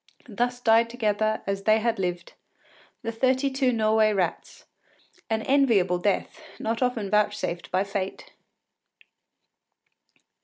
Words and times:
Thus 0.27 0.59
died 0.59 0.89
together, 0.89 1.43
as 1.45 1.65
they 1.65 1.77
had 1.77 1.99
lived, 1.99 2.33
the 3.03 3.11
thirty 3.11 3.51
two 3.51 3.71
Norway 3.71 4.13
rats, 4.13 4.65
an 5.29 5.43
enviable 5.43 5.99
death, 5.99 6.41
not 6.57 6.81
often 6.81 7.11
vouchsafed 7.11 7.69
by 7.69 7.83
fate! 7.83 8.31